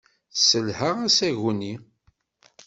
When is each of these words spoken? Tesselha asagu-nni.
Tesselha 0.33 0.89
asagu-nni. 1.07 1.73